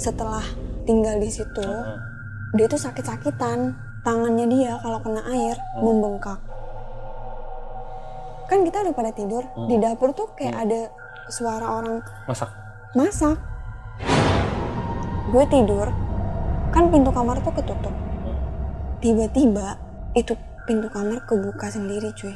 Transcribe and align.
setelah 0.00 0.40
tinggal 0.82 1.20
di 1.20 1.28
situ 1.28 1.60
Heeh. 1.60 1.98
dia 2.56 2.66
tuh 2.66 2.80
sakit-sakitan. 2.80 3.76
Tangannya 4.00 4.48
dia 4.48 4.80
kalau 4.80 4.96
kena 4.98 5.20
air 5.28 5.60
Hmm. 5.76 5.84
membengkak. 5.84 6.40
Kan 8.48 8.64
kita 8.64 8.80
udah 8.80 8.94
pada 8.96 9.12
tidur 9.12 9.44
Hmm. 9.44 9.68
di 9.68 9.76
dapur 9.76 10.10
tuh 10.10 10.32
kayak 10.32 10.56
ada 10.58 10.88
suara 11.28 11.68
orang 11.70 12.00
masak. 12.24 12.48
masak. 12.90 13.36
Gue 15.28 15.44
tidur 15.46 15.92
kan 16.70 16.88
pintu 16.88 17.12
kamar 17.12 17.38
tuh 17.38 17.52
ketutup. 17.52 17.92
Tiba-tiba 18.98 19.76
itu 20.12 20.32
pintu 20.64 20.88
kamar 20.88 21.20
kebuka 21.22 21.68
sendiri 21.68 22.08
cuy 22.12 22.34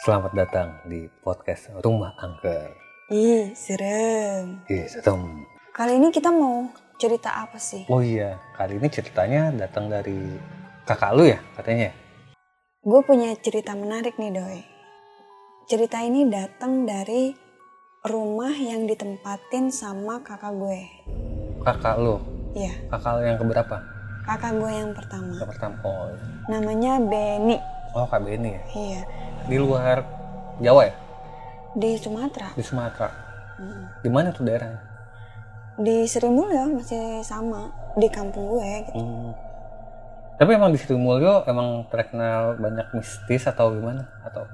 selamat 0.00 0.32
datang 0.32 0.68
di 0.88 1.12
podcast 1.20 1.68
rumah 1.84 2.16
angker. 2.16 2.72
Ih 3.12 3.52
serem. 3.52 4.64
Ih, 4.64 4.88
serem. 4.88 5.44
kali 5.76 6.00
ini 6.00 6.08
kita 6.08 6.32
mau 6.32 6.72
cerita 6.96 7.44
apa 7.44 7.60
sih? 7.60 7.84
Oh 7.92 8.00
iya 8.00 8.40
kali 8.56 8.80
ini 8.80 8.88
ceritanya 8.88 9.52
datang 9.52 9.92
dari 9.92 10.40
kakak 10.88 11.12
lu 11.12 11.28
ya 11.28 11.36
katanya. 11.52 11.92
Gue 12.80 13.04
punya 13.04 13.36
cerita 13.44 13.76
menarik 13.76 14.16
nih 14.16 14.32
doi. 14.32 14.60
Cerita 15.68 16.00
ini 16.00 16.24
datang 16.32 16.88
dari 16.88 17.36
rumah 18.08 18.56
yang 18.56 18.88
ditempatin 18.88 19.68
sama 19.68 20.24
kakak 20.24 20.56
gue. 20.56 20.80
Kakak 21.60 22.00
lu? 22.00 22.16
Iya, 22.56 22.72
kakak 22.88 23.20
lu 23.20 23.22
yang 23.28 23.36
keberapa? 23.36 23.76
Kakak 24.24 24.52
gue 24.64 24.72
yang 24.72 24.96
pertama. 24.96 25.36
Yang 25.36 25.50
pertama 25.52 25.76
oh. 25.84 26.08
Namanya 26.48 26.96
Benny. 27.04 27.60
Oh 27.92 28.08
kak 28.08 28.24
Beni 28.24 28.56
ya? 28.56 28.62
Iya 28.72 29.02
di 29.46 29.56
luar 29.56 30.04
Jawa 30.60 30.82
ya 30.88 30.94
di 31.72 31.90
Sumatera 31.96 32.48
di 32.56 32.64
Sumatera 32.64 33.08
Mm. 33.60 33.84
di 34.00 34.08
mana 34.08 34.32
tuh 34.32 34.48
daerahnya 34.48 34.80
di 35.76 36.08
Sri 36.08 36.28
Mulyo 36.28 36.80
masih 36.80 37.20
sama 37.24 37.72
di 37.96 38.08
kampung 38.08 38.56
gue 38.56 38.88
gitu. 38.88 39.00
Hmm. 39.00 39.32
Tapi 40.40 40.50
emang 40.56 40.72
di 40.72 40.80
Sri 40.80 40.96
Mulyo 40.96 41.44
emang 41.44 41.84
terkenal 41.88 42.56
banyak 42.56 42.88
mistis 42.96 43.44
atau 43.44 43.72
gimana? 43.76 44.08
Atau 44.24 44.48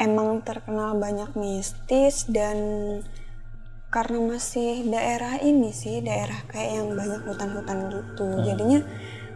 emang 0.00 0.40
terkenal 0.40 0.96
banyak 0.96 1.36
mistis 1.36 2.24
dan 2.24 2.56
karena 3.92 4.18
masih 4.32 4.88
daerah 4.88 5.36
ini 5.44 5.68
sih 5.68 6.00
daerah 6.00 6.40
kayak 6.48 6.70
yang 6.80 6.88
banyak 6.96 7.20
hutan-hutan 7.28 7.78
gitu 7.92 8.24
jadinya 8.40 8.80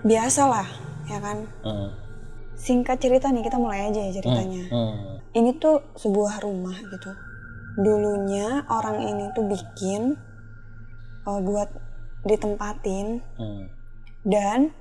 biasalah 0.00 0.68
ya 1.04 1.20
kan 1.20 1.44
Hmm. 1.60 1.92
Singkat 2.56 2.98
cerita 2.98 3.28
nih 3.28 3.42
kita 3.42 3.56
mulai 3.56 3.86
aja 3.86 4.00
ya 4.00 4.12
ceritanya 4.14 4.64
Hmm. 4.66 5.20
ini 5.32 5.54
tuh 5.54 5.84
sebuah 5.94 6.40
rumah 6.40 6.74
gitu 6.88 7.12
dulunya 7.76 8.64
orang 8.66 9.04
ini 9.04 9.24
tuh 9.30 9.44
bikin 9.44 10.16
uh, 11.22 11.40
buat 11.40 11.68
ditempatin 12.24 13.20
Hmm. 13.36 13.68
dan 14.22 14.72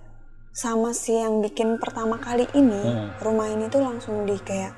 sama 0.49 0.95
si 0.95 1.11
yang 1.13 1.43
bikin 1.43 1.75
pertama 1.75 2.15
kali 2.17 2.47
ini 2.51 2.79
Hmm. 2.81 3.09
rumah 3.19 3.47
ini 3.47 3.67
tuh 3.67 3.83
langsung 3.83 4.23
di 4.23 4.39
kayak 4.39 4.71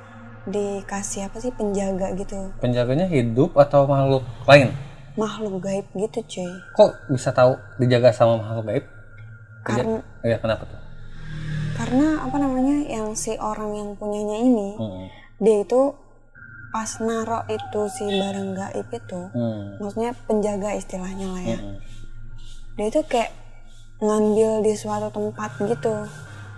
dikasih 0.44 1.28
apa 1.28 1.38
sih 1.38 1.52
penjaga 1.52 2.16
gitu 2.16 2.50
Penjaganya 2.58 3.06
hidup 3.06 3.54
atau 3.54 3.84
makhluk 3.84 4.26
lain? 4.46 4.72
makhluk 5.14 5.60
gaib 5.60 5.86
gitu 5.94 6.20
cuy 6.24 6.52
Kok 6.74 7.10
bisa 7.10 7.30
tahu 7.32 7.52
dijaga 7.78 8.10
sama 8.12 8.38
makhluk 8.38 8.66
gaib? 8.66 8.86
karena 9.62 10.00
Iya 10.24 10.38
kenapa 10.38 10.64
tuh? 10.64 10.80
Karena 11.78 12.26
apa 12.26 12.36
namanya 12.36 12.84
yang 12.84 13.14
si 13.14 13.38
orang 13.38 13.72
yang 13.72 13.90
punyanya 13.94 14.38
ini 14.40 14.70
Hmm. 14.74 15.06
dia 15.38 15.62
itu 15.62 15.94
pas 16.68 16.90
naro 17.00 17.46
itu 17.48 17.82
si 17.88 18.04
barang 18.04 18.50
gaib 18.52 18.88
itu 18.92 19.22
Hmm. 19.30 19.78
maksudnya 19.78 20.12
penjaga 20.26 20.74
istilahnya 20.74 21.28
lah 21.28 21.44
ya 21.48 21.60
Hmm. 21.60 21.78
dia 22.76 22.88
itu 22.88 23.02
kayak 23.04 23.32
ngambil 23.98 24.62
di 24.62 24.74
suatu 24.74 25.10
tempat 25.10 25.58
gitu 25.60 25.96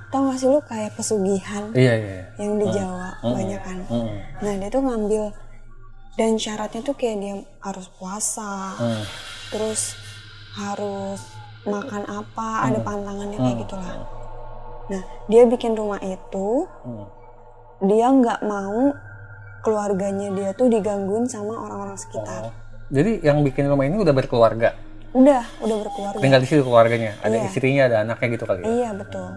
tau 0.10 0.26
gak 0.26 0.38
sih 0.38 0.48
lu 0.48 0.60
kayak 0.62 0.92
pesugihan 0.94 1.70
Iya 1.72 1.94
iya. 1.94 2.10
iya. 2.10 2.24
yang 2.38 2.58
di 2.58 2.68
Jawa 2.70 3.10
Hmm. 3.20 3.36
banyak 3.36 3.62
kan 3.62 3.80
Hmm. 3.86 4.16
nah 4.40 4.54
dia 4.56 4.70
tuh 4.70 4.82
ngambil 4.82 5.24
dan 6.16 6.36
syaratnya 6.36 6.82
tuh 6.82 6.96
kayak 6.96 7.18
dia 7.18 7.34
harus 7.60 7.88
puasa 7.94 8.76
Hmm. 8.76 9.04
terus 9.50 9.96
harus 10.52 11.20
makan 11.62 12.04
apa 12.06 12.66
ada 12.66 12.80
pantangannya 12.80 13.38
kayak 13.38 13.54
Hmm. 13.54 13.64
gitulah 13.64 13.96
nah 14.90 15.02
dia 15.26 15.46
bikin 15.46 15.74
rumah 15.74 15.98
itu 16.00 16.66
Hmm. 16.84 17.06
dia 17.82 18.10
nggak 18.10 18.42
mau 18.42 18.92
keluarganya 19.60 20.32
dia 20.32 20.50
tuh 20.52 20.68
digangguin 20.68 21.26
sama 21.26 21.54
orang-orang 21.60 21.94
Oh. 21.94 22.02
sekitar 22.02 22.44
Jadi 22.90 23.22
yang 23.22 23.40
bikin 23.40 23.66
rumah 23.66 23.86
ini 23.86 23.98
udah 23.98 24.12
berkeluarga. 24.12 24.74
udah 25.10 25.42
udah 25.60 25.78
berkeluarga 25.80 26.18
Tinggal 26.20 26.38
di 26.40 26.48
situ 26.48 26.62
keluarganya. 26.62 27.18
Ada 27.20 27.34
Iya. 27.36 27.46
istrinya, 27.46 27.82
ada 27.84 27.98
anaknya 28.04 28.28
gitu 28.32 28.46
kali 28.46 28.60
ya. 28.60 28.66
iya 28.68 28.90
betul 28.94 29.30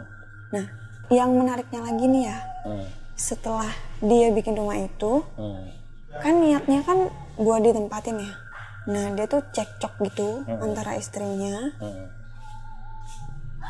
nah 0.51 0.67
yang 1.09 1.33
menariknya 1.33 1.81
lagi 1.83 2.05
nih 2.07 2.23
ya 2.27 2.39
Hmm. 2.63 2.87
setelah 3.15 3.69
dia 4.01 4.29
bikin 4.31 4.53
rumah 4.53 4.77
itu 4.77 5.25
Hmm. 5.35 5.69
kan 6.15 6.35
niatnya 6.35 6.81
kan 6.83 7.09
buat 7.35 7.61
ditempatin 7.61 8.17
ya 8.19 8.33
nah 8.85 9.05
dia 9.11 9.25
tuh 9.27 9.41
cekcok 9.47 9.93
gitu 10.03 10.45
Hmm. 10.45 10.61
antara 10.61 10.93
istrinya 10.95 11.73
Hmm. 11.79 12.05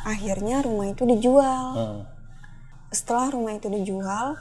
Akhirnya 0.02 0.60
rumah 0.60 0.86
itu 0.86 1.02
dijual 1.04 1.64
Hmm. 1.72 2.00
setelah 2.88 3.28
rumah 3.28 3.52
itu 3.52 3.66
dijual 3.66 4.36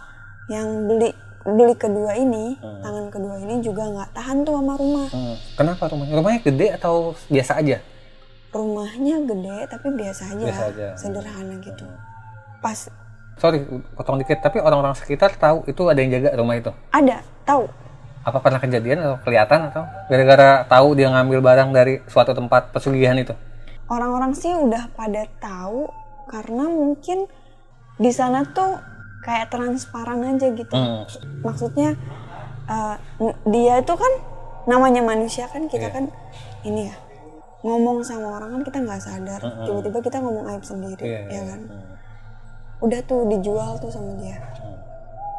yang 0.47 0.67
beli 0.85 1.13
beli 1.41 1.73
kedua 1.73 2.13
ini 2.13 2.53
Hmm. 2.55 2.81
tangan 2.81 3.05
kedua 3.07 3.35
ini 3.37 3.59
juga 3.59 3.83
nggak 3.83 4.09
tahan 4.11 4.37
tuh 4.41 4.53
sama 4.53 4.73
rumah 4.75 5.07
Hmm. 5.07 5.35
Kenapa 5.55 5.83
rumahnya? 5.87 6.13
Rumahnya 6.13 6.41
gede 6.43 6.67
atau 6.71 6.95
biasa 7.27 7.53
aja? 7.57 7.77
rumahnya 8.51 9.15
gede 9.23 9.57
tapi 9.65 9.87
biasa 9.91 10.23
aja, 10.27 10.43
Biasa 10.43 10.63
aja. 10.69 10.87
sederhana 10.93 11.55
gitu 11.57 11.87
pas 12.57 12.91
Sorry, 13.33 13.63
potong 13.95 14.19
dikit. 14.19 14.37
Tapi 14.37 14.59
orang-orang 14.59 14.93
sekitar 14.93 15.33
tahu 15.33 15.65
itu 15.65 15.81
ada 15.83 15.97
yang 15.97 16.11
jaga 16.11 16.35
rumah 16.35 16.53
itu. 16.53 16.69
ada 16.91 17.23
tahu 17.41 17.65
Apa 18.21 18.37
pernah 18.37 18.59
kejadian 18.59 19.01
atau 19.01 19.17
kelihatan 19.19 19.65
atau 19.65 19.81
gara-gara 20.05 20.61
tahu 20.63 20.93
dia 20.93 21.09
ngambil 21.09 21.41
barang 21.41 21.69
dari 21.71 22.05
suatu 22.05 22.31
tempat 22.31 22.69
pesugihan 22.69 23.15
itu? 23.15 23.33
Orang-orang 23.91 24.31
sih 24.31 24.49
udah 24.49 24.87
pada 24.91 25.27
tahu 25.37 25.91
karena 26.25 26.63
mungkin 26.65 27.27
di 27.97 28.09
sana 28.09 28.47
tuh 28.47 28.79
kayak 29.21 29.51
transparan 29.51 30.23
aja 30.25 30.47
gitu 30.49 30.71
Hmm. 30.71 31.03
maksudnya 31.41 31.99
n- 33.19 33.35
dia 33.45 33.77
itu 33.77 33.93
kan 33.93 34.13
namanya 34.63 35.03
manusia 35.03 35.45
kan 35.45 35.67
kita 35.67 35.85
Iya. 35.85 35.93
kan 35.93 36.05
ini 36.63 36.87
ya 36.87 36.95
ngomong 37.61 38.01
sama 38.01 38.39
orang 38.39 38.49
kan 38.51 38.61
kita 38.63 38.77
nggak 38.79 39.01
sadar 39.01 39.37
Mm-mm. 39.39 39.65
tiba-tiba 39.67 39.99
kita 40.01 40.17
ngomong 40.17 40.45
aib 40.49 40.63
sendiri 40.63 41.03
Iya, 41.03 41.19
ya 41.19 41.29
iya. 41.29 41.41
kan 41.45 41.61
Hmm. 41.67 41.85
udah 42.81 43.01
tuh 43.03 43.21
dijual 43.27 43.77
tuh 43.77 43.91
sama 43.91 44.15
dia 44.17 44.39
Hmm. 44.39 44.79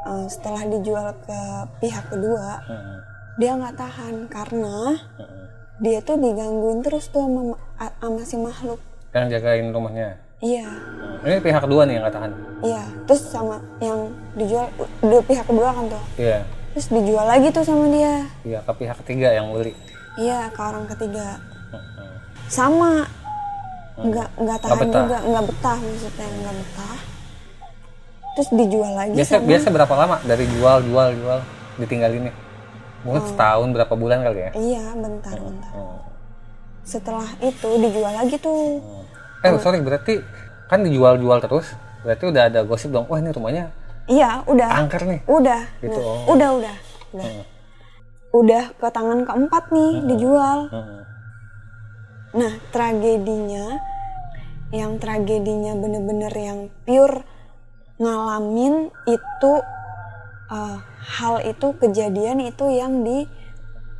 Eh, 0.03 0.27
setelah 0.29 0.67
dijual 0.67 1.15
ke 1.17 1.41
pihak 1.81 2.05
kedua 2.09 2.59
Hmm. 2.61 2.99
dia 3.35 3.55
nggak 3.55 3.75
tahan 3.77 4.15
karena 4.29 4.99
Hmm. 5.17 5.47
dia 5.79 5.99
tuh 5.99 6.15
digangguin 6.15 6.79
terus 6.81 7.09
tuh 7.09 7.23
sama, 7.23 7.59
sama 7.93 8.21
si 8.23 8.37
makhluk 8.37 8.81
Yang 9.11 9.25
jagain 9.35 9.67
rumahnya. 9.69 10.09
iya 10.39 10.67
Hmm. 10.67 11.23
Ini 11.25 11.39
pihak 11.39 11.63
kedua 11.63 11.83
nih 11.83 11.95
yang 11.95 12.03
nggak 12.03 12.15
tahan. 12.15 12.33
iya 12.61 12.83
terus 13.05 13.23
sama 13.25 13.57
yang 13.79 13.99
dijual 14.33 14.67
udah 15.01 15.23
pihak 15.23 15.45
kedua 15.45 15.69
kan 15.71 15.85
tuh 15.89 16.05
Iya. 16.17 16.39
terus 16.73 16.87
dijual 16.89 17.25
lagi 17.25 17.49
tuh 17.49 17.63
sama 17.63 17.87
dia 17.89 18.15
Iya, 18.43 18.59
ke 18.61 18.73
pihak 18.75 18.97
ketiga 19.01 19.29
yang 19.31 19.47
beli. 19.49 19.73
iya 20.17 20.49
ke 20.49 20.61
orang 20.61 20.85
ketiga 20.89 21.39
Hmm. 21.71 22.15
sama 22.47 22.91
nggak 23.95 24.29
nggak 24.37 24.59
tahan 24.59 24.79
betah. 24.83 25.01
juga 25.01 25.19
nggak 25.23 25.45
betah 25.47 25.79
maksudnya 25.79 26.29
nggak 26.35 26.55
betah 26.57 26.97
terus 28.33 28.49
dijual 28.51 28.93
lagi 28.95 29.13
Biasa 29.15 29.33
sama 29.35 29.45
biasa 29.47 29.67
berapa 29.71 29.95
lama 29.95 30.17
dari 30.23 30.45
jual 30.49 30.77
jual 30.83 31.09
jual 31.15 31.41
ditinggalinnya? 31.75 32.33
Mungkin 33.03 33.23
setahun 33.27 33.69
berapa 33.69 33.95
bulan 33.95 34.23
kali 34.23 34.39
ya? 34.39 34.51
iya 34.55 34.85
bentar 34.95 35.35
bentar 35.35 35.73
Hmm. 35.73 35.99
Setelah 36.83 37.27
itu 37.39 37.69
dijual 37.79 38.13
lagi 38.13 38.37
tuh. 38.39 38.83
Eh 39.43 39.55
sorry 39.59 39.79
berarti 39.83 40.23
kan 40.67 40.83
dijual-jual 40.83 41.39
terus 41.43 41.67
berarti 42.03 42.25
udah 42.31 42.43
ada 42.51 42.61
gosip 42.67 42.91
dong 42.91 43.07
wah 43.07 43.21
ini 43.21 43.31
rumahnya 43.31 43.71
iya 44.11 44.43
udah. 44.47 44.83
angker 44.83 45.03
nih. 45.07 45.21
Udah. 45.31 45.61
Gitu, 45.79 45.95
Nah, 45.95 46.27
oh. 46.27 46.35
udah 46.35 46.49
udah. 46.59 46.75
Udah 47.13 47.29
Hmm. 47.29 47.45
udah 48.33 48.65
ke 48.73 48.89
tangan 48.89 49.21
keempat 49.29 49.65
nih 49.69 49.93
dijual. 50.09 50.59
Hmm. 50.73 51.01
nah 52.33 52.53
tragedinya 52.73 53.77
yang 54.73 54.97
tragedinya 54.97 55.77
bener-bener 55.77 56.33
yang 56.33 56.59
pure 56.89 57.21
ngalamin 58.01 58.89
itu 59.05 59.53
eh, 60.49 60.79
hal 61.21 61.45
itu 61.45 61.77
kejadian 61.77 62.41
itu 62.41 62.65
yang 62.73 63.05
di 63.05 63.29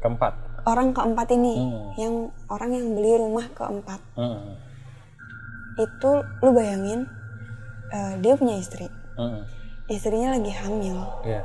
keempat 0.01 0.33
orang 0.65 0.91
keempat 0.91 1.29
ini 1.33 1.55
Hmm. 1.55 1.87
yang 1.97 2.15
orang 2.47 2.71
yang 2.71 2.87
beli 2.93 3.13
rumah 3.17 3.47
keempat 3.51 4.01
Mm-mm. 4.15 4.55
itu 5.75 6.11
lu 6.39 6.51
bayangin 6.51 7.09
eh, 7.89 8.15
dia 8.19 8.35
punya 8.35 8.57
istri 8.57 8.87
Mm-mm. 9.15 9.43
istrinya 9.87 10.33
lagi 10.33 10.53
hamil 10.53 10.99
Iya. 11.23 11.43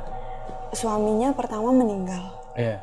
suaminya 0.70 1.32
pertama 1.32 1.70
meninggal 1.70 2.24
Iya. 2.54 2.78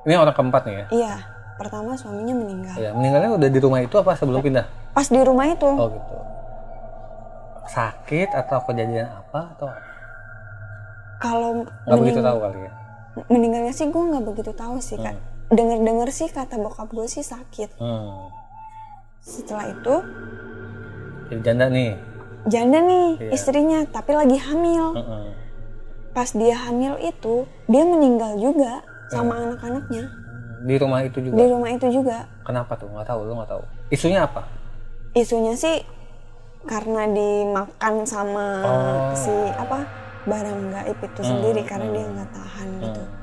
Ini 0.00 0.16
orang 0.16 0.32
keempat 0.32 0.62
nih 0.64 0.74
ya. 0.74 0.86
iya 0.90 1.14
pertama 1.54 1.92
suaminya 1.92 2.34
meninggal 2.34 2.72
Iya. 2.74 2.90
Meninggalnya 2.92 3.30
udah 3.32 3.48
di 3.48 3.58
rumah 3.58 3.80
itu 3.80 3.94
apa 3.94 4.14
sebelum 4.14 4.40
pindah? 4.40 4.66
pas 4.90 5.06
di 5.06 5.20
rumah 5.20 5.46
itu 5.46 5.66
Oh 5.68 5.88
gitu. 5.88 6.14
Sakit 7.66 8.28
atau 8.28 8.58
kejadian 8.64 9.06
apa 9.08 9.54
atau 9.54 9.68
kalau 11.16 11.62
nggak 11.84 11.98
begitu 11.98 12.20
tahu 12.20 12.38
kali 12.40 12.58
ya? 12.60 12.72
meninggalnya 13.26 13.70
sih 13.70 13.86
gue 13.86 14.02
nggak 14.04 14.24
begitu 14.24 14.50
tahu 14.52 14.78
sih 14.78 14.96
kak 14.96 15.12
denger 15.12 15.29
dengar 15.50 16.08
sih 16.08 16.26
kata 16.26 16.56
bokap 16.56 16.88
gue 16.88 17.06
sih 17.06 17.20
sakit 17.20 17.74
Hmm. 17.76 18.30
setelah 19.20 19.66
itu 19.68 19.94
Jadi 21.28 21.40
janda 21.42 21.66
nih. 21.66 21.92
janda 22.44 22.78
nih 22.80 23.08
Iya. 23.20 23.30
istrinya 23.32 23.78
tapi 23.84 24.12
lagi 24.12 24.36
hamil 24.36 24.94
Mm-mm. 24.94 25.24
pas 26.10 26.30
dia 26.30 26.56
hamil 26.60 26.98
itu 26.98 27.34
dia 27.66 27.84
meninggal 27.84 28.34
juga 28.36 28.82
sama 29.08 29.34
Iya. 29.34 29.42
anak-anaknya 29.48 30.04
Di 30.60 30.74
rumah 30.76 31.00
itu 31.00 31.18
juga. 31.20 31.34
di 31.34 31.44
rumah 31.46 31.70
itu 31.70 31.86
juga 31.88 32.18
Kenapa 32.42 32.74
tuh? 32.74 32.88
Nggak 32.88 33.06
tahu. 33.06 33.20
Lu 33.22 33.32
nggak 33.32 33.46
tahu. 33.48 33.62
Isunya 33.88 34.24
apa? 34.24 34.42
isunya 35.12 35.54
sih 35.54 35.82
karena 36.62 37.06
dimakan 37.06 37.94
sama 38.04 38.46
Oh. 38.60 39.10
si 39.12 39.30
apa 39.52 39.82
barang 40.22 40.60
gaib 40.70 40.98
itu 41.00 41.20
sendiri 41.20 41.62
karena 41.64 41.88
dia 41.90 42.06
nggak 42.06 42.30
tahan 42.30 42.68
gitu 42.80 43.00
Hmm. 43.00 43.16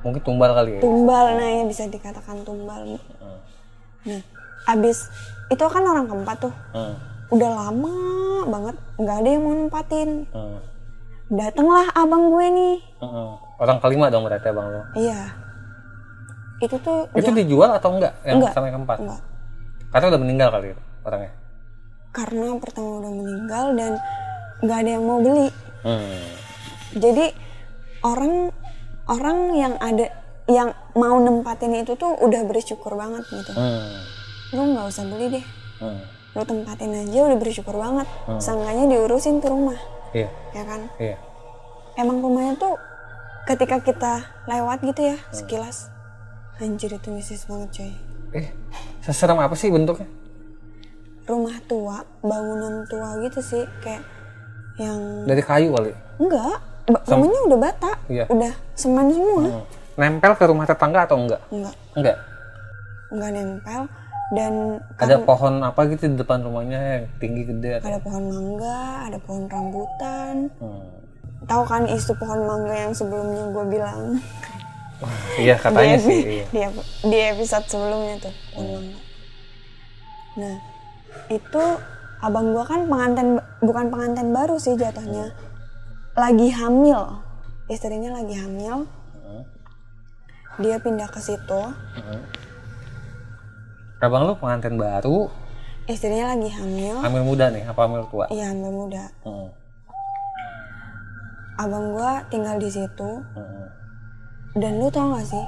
Mungkin 0.00 0.20
tumbal 0.20 0.50
kali 0.52 0.70
ya. 0.74 0.80
tumbal 0.80 1.26
nah 1.34 1.48
ya 1.48 1.62
bisa 1.64 1.82
dikatakan 1.84 2.42
tumbal 2.42 2.96
nah 4.00 4.20
abis 4.68 5.10
itu 5.48 5.64
kan 5.64 5.82
orang 5.82 6.06
keempat 6.06 6.36
tuh 6.40 6.54
Hmm. 6.70 6.94
udah 7.28 7.50
lama 7.50 7.94
banget 8.46 8.76
nggak 8.96 9.16
ada 9.16 9.28
yang 9.28 9.42
mau 9.42 9.54
nempatin 9.54 10.08
Hmm. 10.28 10.58
datanglah 11.28 11.86
abang 11.92 12.30
gue 12.30 12.46
nih 12.48 12.76
Mm-mm. 12.98 13.28
Orang 13.58 13.78
kelima 13.78 14.06
dong 14.06 14.22
berarti 14.22 14.46
abang 14.46 14.66
lo. 14.66 14.82
iya 14.94 15.34
itu 16.58 16.74
tuh 16.76 17.06
Itu 17.12 17.28
ja- 17.28 17.36
dijual 17.36 17.70
atau 17.72 17.90
enggak? 17.92 18.14
Yang 18.22 18.34
Enggak. 18.36 18.52
sama 18.52 18.64
yang 18.66 18.76
keempat? 18.76 18.98
enggak 18.98 19.20
Karena 19.88 20.06
udah 20.06 20.20
meninggal 20.20 20.48
kali 20.50 20.68
orangnya. 21.00 21.32
karena 22.08 22.46
pertama 22.56 22.90
udah 22.98 23.12
meninggal 23.12 23.64
dan 23.74 23.92
nggak 24.58 24.78
ada 24.78 24.90
yang 24.90 25.04
mau 25.04 25.18
beli 25.18 25.48
Hmm. 25.78 26.22
jadi 26.92 27.26
orang 28.00 28.32
orang 29.08 29.38
yang 29.54 29.74
ada 29.78 30.06
yang 30.46 30.68
mau 30.92 31.16
nempatin 31.16 31.76
itu 31.76 31.92
tuh 31.94 32.16
udah 32.16 32.40
bersyukur 32.44 32.92
banget 32.92 33.24
gitu 33.26 33.52
Hmm. 33.52 34.00
lu 34.50 34.62
nggak 34.70 34.86
usah 34.86 35.04
beli 35.04 35.26
deh 35.30 35.46
Hmm. 35.78 36.00
lu 36.30 36.42
tempatin 36.42 36.92
aja 36.94 37.18
udah 37.24 37.36
bersyukur 37.36 37.74
banget 37.74 38.08
sangkanya 38.38 38.84
diurusin 38.86 39.38
tuh 39.38 39.50
rumah 39.50 39.76
Iya. 40.10 40.28
ya 40.52 40.62
kan 40.62 40.80
Iya. 40.96 41.16
emang 41.96 42.18
rumahnya 42.18 42.56
tuh 42.56 42.76
ketika 43.44 43.76
kita 43.78 44.12
lewat 44.44 44.80
gitu 44.82 45.00
ya 45.06 45.16
sekilas 45.30 45.88
anjir 46.56 46.90
itu 46.90 47.08
mistis 47.08 47.44
banget 47.44 47.68
coy 47.74 47.92
Eh, 48.30 48.48
seserem 49.00 49.36
apa 49.36 49.52
sih 49.52 49.68
bentuknya? 49.68 50.04
rumah 51.24 51.56
tua 51.64 52.00
bangunan 52.20 52.84
tua 52.86 53.20
gitu 53.20 53.40
sih 53.42 53.64
kayak 53.78 54.00
yang 54.76 55.24
Dari 55.24 55.40
kayu 55.40 55.68
kali. 55.70 55.92
enggak 56.18 56.56
ba- 56.88 57.04
rumahnya 57.06 57.40
udah 57.46 57.58
bata 57.60 57.92
Iya. 58.06 58.24
udah 58.26 58.52
semen 58.72 59.06
semua 59.08 59.42
Hmm. 59.44 59.64
Nempel 59.94 60.32
ke 60.32 60.44
rumah 60.44 60.64
tetangga 60.64 61.00
atau 61.04 61.16
enggak? 61.16 61.42
enggak 61.48 61.74
Enggak. 61.92 62.16
enggak 63.08 63.30
nempel 63.32 63.80
dan 64.30 64.52
Ada 64.94 65.16
pohon 65.18 65.54
apa 65.60 65.80
gitu 65.86 66.04
di 66.06 66.16
depan 66.16 66.38
rumahnya 66.40 66.80
yang 66.94 67.04
tinggi 67.16 67.42
gede 67.44 67.70
atau? 67.76 67.88
ada 67.88 67.98
pohon 67.98 68.24
mangga 68.24 68.80
ada 69.04 69.18
pohon 69.18 69.44
rambutan 69.44 70.34
Hmm. 70.56 70.86
tahu 71.44 71.62
kan 71.64 71.82
isu 71.84 72.12
pohon 72.14 72.40
mangga 72.42 72.74
yang 72.78 72.92
sebelumnya 72.92 73.44
gue 73.48 73.64
bilang 73.68 74.00
Iya 75.38 75.54
katanya 75.56 75.94
di, 75.94 76.02
sih. 76.02 76.20
Iya. 76.50 76.68
di, 76.74 76.82
di 77.06 77.18
episode 77.28 77.66
sebelumnya 77.66 78.14
tuh 78.20 78.34
pohon 78.50 78.66
mangga 78.70 78.98
nah 80.36 80.54
itu 81.28 81.64
abang 82.20 82.50
gua 82.50 82.62
kan 82.62 82.80
pengantin 82.84 83.28
bukan 83.58 83.86
pengantin 83.88 84.28
baru 84.30 84.54
sih 84.56 84.74
jatuhnya 84.74 85.34
lagi 86.18 86.50
hamil. 86.50 87.22
Istrinya 87.70 88.18
lagi 88.18 88.34
hamil. 88.34 88.84
Dia 90.58 90.76
pindah 90.82 91.06
ke 91.06 91.22
situ. 91.22 91.62
Abang 93.98 94.26
lu 94.26 94.34
pengantin 94.38 94.78
baru, 94.78 95.30
istrinya 95.86 96.34
lagi 96.34 96.50
hamil. 96.50 96.98
Hamil 97.02 97.22
muda 97.22 97.50
nih, 97.50 97.66
apa 97.66 97.86
hamil 97.86 98.06
tua? 98.10 98.26
iya 98.30 98.50
hamil 98.50 98.70
muda. 98.70 99.06
Hmm. 99.22 99.50
abang 101.58 101.90
gua 101.90 102.22
tinggal 102.30 102.54
di 102.62 102.70
situ. 102.70 103.10
Hmm. 103.34 103.66
dan 104.54 104.78
lu 104.78 104.86
tau 104.90 105.10
gak 105.14 105.26
sih? 105.26 105.46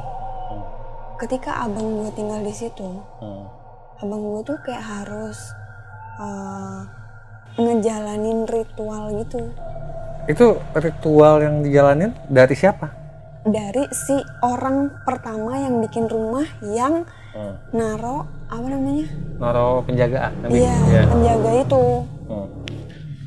Ketika 1.23 1.63
abang 1.63 2.03
gua 2.03 2.11
tinggal 2.11 2.43
di 2.43 2.51
situ 2.51 2.99
Hmm. 3.23 3.47
abang 4.03 4.19
gua 4.19 4.43
tuh 4.43 4.59
kayak 4.67 4.83
harus 4.83 5.39
eh, 6.19 6.81
ngejalanin 7.55 8.43
ritual 8.51 9.15
gitu 9.23 9.55
Itu 10.25 10.47
ritual 10.73 11.41
yang 11.41 11.55
dijalanin 11.61 12.13
dari 12.27 12.55
siapa? 12.55 12.99
dari 13.41 13.89
si 13.89 14.13
orang 14.45 15.01
pertama 15.01 15.57
yang 15.57 15.81
bikin 15.81 16.05
rumah 16.07 16.45
yang 16.61 17.09
Hmm. 17.31 17.57
naro 17.73 18.29
apa 18.45 18.67
namanya 18.69 19.09
Naro 19.39 19.81
penjagaan. 19.81 20.45
iya 20.45 20.77
Iya. 20.85 21.03
penjaga 21.09 21.51
itu 21.57 21.85
Hmm. 22.29 22.49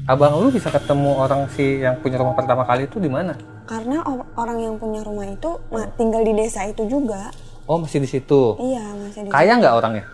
Abang 0.05 0.37
lu 0.37 0.51
bisa 0.51 0.69
ketemu 0.69 1.17
orang 1.17 1.49
si 1.49 1.79
yang 1.79 1.97
punya 1.97 2.19
rumah 2.19 2.35
pertama 2.35 2.61
kali 2.61 2.85
itu 2.85 2.99
di 2.99 3.07
mana? 3.07 3.33
karena 3.63 4.03
orang 4.35 4.59
yang 4.59 4.75
punya 4.75 5.01
rumah 5.01 5.25
itu 5.25 5.49
tinggal 5.95 6.21
di 6.21 6.35
desa 6.35 6.61
itu 6.63 6.85
juga 6.85 7.33
Oh 7.63 7.79
masih 7.79 7.97
di 7.97 8.09
situ. 8.11 8.59
iya 8.59 8.83
masih 8.93 9.23
di 9.23 9.29
Kaya 9.31 9.55
nggak 9.55 9.73
orangnya? 9.73 10.05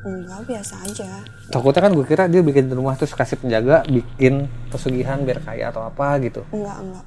Enggak 0.00 0.40
biasa 0.48 0.74
aja 0.80 1.10
Takutnya 1.50 1.80
kan 1.84 1.92
gue 1.92 2.06
kira 2.06 2.24
dia 2.24 2.40
bikin 2.40 2.70
rumah 2.70 2.94
terus 2.94 3.12
kasih 3.12 3.36
penjaga, 3.36 3.82
bikin 3.84 4.46
pesugihan 4.70 5.20
biar 5.20 5.42
kaya 5.42 5.68
atau 5.68 5.82
apa 5.82 6.16
gitu. 6.22 6.46
enggak 6.50 6.78
enggak 6.78 7.04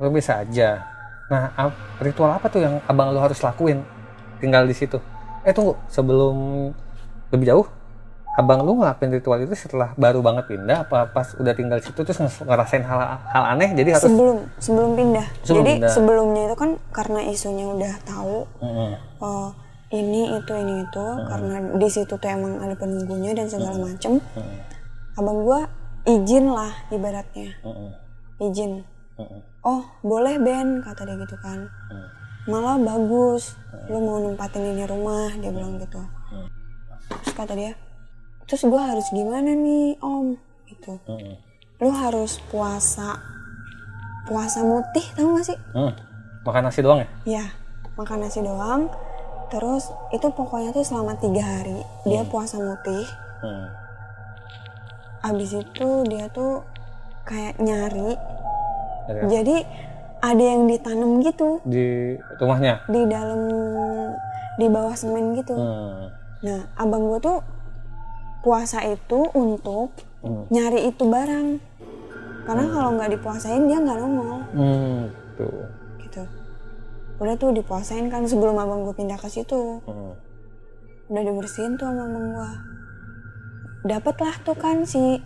Lo 0.00 0.08
bisa 0.08 0.40
aja. 0.40 0.80
Nah, 1.28 1.52
ritual 2.00 2.32
apa 2.32 2.48
tuh 2.48 2.64
yang 2.64 2.80
abang 2.88 3.12
lo 3.12 3.20
harus 3.20 3.38
lakuin 3.38 3.84
tinggal 4.40 4.64
di 4.64 4.72
situ? 4.72 4.96
Eh 5.44 5.52
tunggu, 5.52 5.76
sebelum 5.86 6.72
lebih 7.30 7.46
jauh, 7.46 7.66
abang 8.32 8.64
lu 8.64 8.80
ngelakuin 8.80 9.12
ritual 9.12 9.38
itu 9.38 9.52
setelah 9.52 9.92
baru 9.94 10.24
banget 10.24 10.48
pindah 10.48 10.88
apa 10.88 11.04
pas 11.10 11.36
udah 11.36 11.52
tinggal 11.52 11.76
di 11.78 11.84
situ 11.84 12.00
terus 12.00 12.16
ngerasain 12.40 12.80
hal 12.80 12.98
hal 13.28 13.44
aneh 13.52 13.74
jadi 13.74 13.98
harus 13.98 14.06
sebelum 14.06 14.36
sebelum 14.56 14.90
pindah 14.96 15.26
Sebelum 15.42 15.58
jadi 15.60 15.72
pindah. 15.76 15.90
sebelumnya 15.92 16.42
itu 16.48 16.56
kan 16.56 16.70
karena 16.90 17.20
isunya 17.26 17.66
udah 17.68 17.92
tahu 18.06 18.36
Mm-mm. 18.62 18.90
oh 19.18 19.50
ini 19.90 20.38
itu 20.38 20.52
ini 20.54 20.86
itu. 20.86 21.06
Karena 21.26 21.54
di 21.74 21.88
situ 21.90 22.14
tuh 22.14 22.30
emang 22.30 22.62
ada 22.62 22.74
penunggunya 22.78 23.34
dan 23.34 23.50
segala 23.50 23.76
macem. 23.78 24.22
Mm-mm. 24.22 24.58
abang 25.18 25.42
gua 25.42 25.66
izin 26.06 26.48
lah 26.48 26.70
ibaratnya. 26.88 27.50
Mm-mm. 27.66 27.90
izin. 28.40 28.86
Mm-mm. 29.18 29.40
oh 29.66 29.84
boleh 30.00 30.40
Ben 30.40 30.80
kata 30.80 31.04
dia 31.04 31.18
gitu 31.18 31.36
kan. 31.42 31.68
Mm. 31.90 32.08
malah 32.48 32.78
bagus. 32.80 33.58
Lu 33.90 34.00
mau 34.00 34.22
nempatin 34.22 34.64
ini 34.64 34.86
rumah 34.86 35.34
dia 35.36 35.50
bilang 35.50 35.76
gitu. 35.76 36.00
Terus 37.26 37.34
kata 37.36 37.52
dia 37.58 37.74
terus 38.46 38.66
gua 38.66 38.94
harus 38.94 39.06
gimana 39.10 39.52
nih 39.54 39.98
om? 40.00 40.38
Gitu. 40.70 40.94
Mm-mm. 41.10 41.34
lu 41.80 41.90
harus 41.90 42.38
puasa 42.52 43.16
puasa 44.28 44.62
mutih 44.62 45.02
tau 45.18 45.34
gak 45.34 45.46
sih? 45.50 45.58
Mm. 45.74 45.92
makan 46.46 46.62
nasi 46.70 46.80
doang 46.80 47.02
ya? 47.02 47.08
Ya 47.26 47.44
makan 47.98 48.24
nasi 48.24 48.40
doang 48.40 48.88
terus 49.50 49.84
itu 50.10 50.26
pokoknya 50.26 50.70
tuh 50.70 50.82
selama 50.82 51.18
tiga 51.18 51.42
hari 51.42 51.82
dia 52.04 52.22
puasa 52.24 52.56
mutih. 52.56 53.06
Mm. 53.40 53.66
abis 55.20 55.52
itu 55.52 55.88
dia 56.08 56.32
tuh 56.32 56.64
kayak 57.22 57.60
nyari. 57.60 58.16
Dari- 59.04 59.28
jadi 59.28 59.56
ada 60.20 60.44
yang 60.44 60.64
ditanam 60.64 61.20
gitu. 61.20 61.60
Di 61.62 62.16
rumahnya? 62.38 62.84
Di 62.88 63.04
dalam 63.04 63.40
di 64.56 64.66
bawah 64.66 64.96
semen 64.96 65.34
gitu. 65.34 65.52
Mm. 65.52 66.04
nah 66.40 66.60
abang 66.74 67.04
gue 67.04 67.20
tuh 67.20 67.38
puasa 68.40 68.80
itu 68.82 69.28
untuk 69.34 69.92
Mm. 70.20 70.44
nyari 70.48 70.80
itu 70.88 71.04
barang. 71.04 71.48
Karena 72.44 72.64
kalau 72.68 72.90
nggak 72.92 73.10
dipuasain 73.12 73.68
dia 73.68 73.76
nggak 73.76 73.98
nongol. 73.98 74.40
Mm. 74.52 75.00
tuh 75.36 75.64
udah 77.20 77.34
tuh 77.36 77.52
dipuasain 77.52 78.08
kan 78.08 78.24
sebelum 78.24 78.56
abang 78.56 78.82
gue 78.88 78.96
pindah 78.96 79.20
ke 79.20 79.28
situ. 79.28 79.84
Mm. 79.84 80.12
udah 81.10 81.22
dibersihin 81.26 81.74
tuh 81.74 81.90
sama 81.90 82.06
abang 82.06 82.26
gue 82.32 82.50
dapet 83.84 84.16
lah 84.20 84.34
tuh 84.44 84.56
kan 84.56 84.84
si 84.84 85.18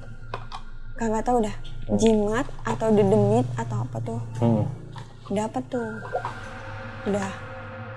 kagak 0.95 1.27
tahu 1.27 1.43
dah 1.43 1.57
jimat 1.99 2.47
atau 2.63 2.89
dedemit 2.95 3.47
atau 3.59 3.87
apa 3.87 3.99
tuh. 4.03 4.21
Mm. 4.43 4.65
dapat 5.33 5.63
tuh. 5.73 5.91
Udah. 7.09 7.31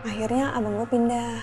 Akhirnya 0.07 0.55
abang 0.55 0.77
gue 0.79 0.87
pindah 0.87 1.41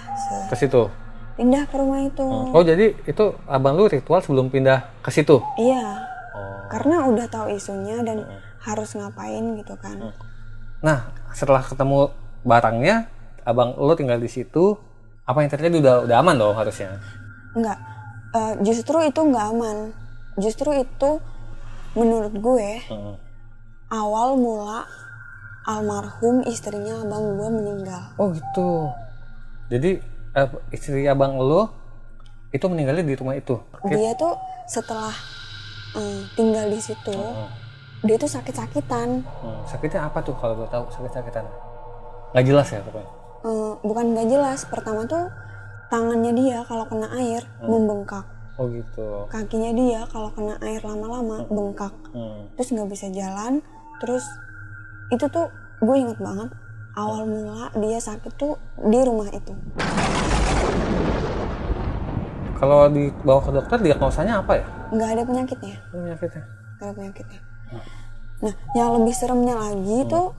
ke 0.49 0.57
situ? 0.57 0.89
Pindah 1.35 1.67
ke 1.67 1.75
rumah 1.77 2.07
itu. 2.07 2.25
Oh 2.55 2.63
jadi 2.63 2.95
itu 3.05 3.25
abang 3.51 3.75
lu 3.75 3.91
ritual 3.91 4.23
sebelum 4.23 4.49
pindah 4.49 4.89
ke 5.03 5.11
situ? 5.11 5.43
Iya. 5.59 6.01
Oh. 6.33 6.71
Karena 6.71 7.05
udah 7.11 7.27
tahu 7.29 7.51
isunya 7.53 8.01
dan 8.07 8.25
harus 8.63 8.97
ngapain 8.97 9.59
gitu 9.61 9.75
kan. 9.77 10.15
Nah 10.81 11.13
setelah 11.37 11.61
ketemu 11.61 12.15
barangnya 12.45 13.09
abang 13.45 13.77
lu 13.77 13.93
tinggal 13.97 14.21
di 14.21 14.29
situ 14.29 14.77
apa 15.25 15.41
yang 15.41 15.51
terjadi 15.51 15.77
udah 15.81 15.97
udah 16.05 16.17
aman 16.21 16.37
dong 16.37 16.57
harusnya? 16.57 17.01
Enggak. 17.57 17.81
Eh, 18.37 18.55
justru 18.61 19.01
itu 19.01 19.21
nggak 19.25 19.47
aman. 19.57 19.77
Justru 20.37 20.69
itu 20.77 21.11
menurut 21.97 22.35
gue 22.35 22.71
Heeh. 22.85 23.17
awal 23.89 24.37
mula 24.37 24.85
almarhum 25.65 26.45
istrinya 26.45 27.01
abang 27.01 27.41
gue 27.41 27.49
meninggal. 27.49 28.05
Oh 28.21 28.29
gitu. 28.37 28.93
Jadi 29.73 29.97
eh, 30.37 30.49
istri 30.77 31.09
abang 31.09 31.41
lu 31.41 31.65
itu 32.53 32.65
meninggalnya 32.69 33.05
di 33.07 33.17
rumah 33.17 33.41
itu? 33.41 33.57
Dia 33.89 34.13
tuh 34.21 34.37
setelah 34.69 35.15
eh, 35.97 36.21
tinggal 36.37 36.69
di 36.69 36.81
situ 36.85 37.17
Heeh. 37.17 37.49
dia 38.05 38.17
tuh 38.21 38.29
sakit-sakitan. 38.29 39.25
Hmm, 39.25 39.61
sakitnya 39.65 40.05
apa 40.05 40.21
tuh 40.21 40.37
kalau 40.37 40.53
gue 40.61 40.69
tahu? 40.69 40.85
Sakit-sakitan 40.93 41.49
nggak 42.35 42.45
jelas 42.51 42.67
ya 42.75 42.83
pokoknya? 42.83 43.11
Eh, 43.47 43.73
bukan 43.87 44.05
nggak 44.11 44.27
jelas. 44.27 44.61
Pertama 44.67 45.07
tuh 45.07 45.31
tangannya 45.87 46.35
dia 46.35 46.67
kalau 46.67 46.83
kena 46.91 47.07
air 47.15 47.47
membengkak. 47.63 48.27
Oh 48.59 48.67
gitu. 48.67 49.31
Kakinya 49.31 49.71
dia 49.71 50.01
kalau 50.11 50.35
kena 50.35 50.59
air 50.63 50.83
lama-lama 50.83 51.47
bengkak. 51.47 51.95
Hmm. 52.11 52.51
terus 52.59 52.75
nggak 52.75 52.91
bisa 52.91 53.07
jalan. 53.15 53.63
Terus 54.03 54.27
itu 55.15 55.27
tuh 55.31 55.47
gue 55.79 55.97
inget 55.99 56.19
banget 56.19 56.51
awal 56.99 57.27
mula 57.27 57.71
dia 57.79 57.99
sakit 58.03 58.35
tuh 58.35 58.59
di 58.79 58.99
rumah 59.03 59.31
itu. 59.31 59.55
Kalau 62.59 62.87
dibawa 62.91 63.41
ke 63.43 63.51
dokter 63.55 63.79
diagnosanya 63.83 64.43
apa 64.43 64.53
ya? 64.59 64.67
Nggak 64.95 65.09
ada 65.19 65.23
penyakitnya. 65.27 65.77
Penyakitnya? 65.91 66.45
Nggak 66.79 66.87
ada 66.87 66.95
penyakitnya. 66.95 67.41
Nah 68.43 68.55
yang 68.79 68.91
lebih 68.99 69.15
seremnya 69.15 69.55
lagi 69.59 69.99
tuh 70.07 70.35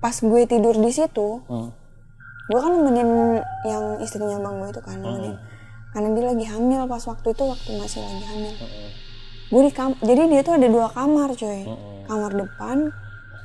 pas 0.00 0.16
gue 0.16 0.40
tidur 0.48 0.74
di 0.74 0.90
situ 0.90 1.44
Hmm. 1.44 1.70
gue 2.50 2.58
kan 2.58 2.72
nemenin 2.72 3.38
yang 3.68 3.84
istrinya 4.00 4.40
bang 4.40 4.54
gue 4.58 4.68
itu 4.72 4.80
kan 4.82 4.96
nemenin. 4.98 5.36
Karena 5.90 6.08
dia 6.14 6.24
lagi 6.34 6.46
hamil 6.46 6.82
pas 6.86 7.02
waktu 7.04 7.28
itu 7.30 7.42
waktu 7.46 7.70
masih 7.78 8.00
lagi 8.02 8.24
hamil. 8.26 8.54
Gue 9.50 9.60
di 9.68 9.72
kam 9.74 9.94
jadi 10.00 10.26
dia 10.26 10.40
tuh 10.42 10.54
ada 10.58 10.66
dua 10.66 10.88
kamar 10.90 11.30
coy. 11.36 11.62
Hmm. 11.68 12.02
kamar 12.10 12.30
depan 12.34 12.78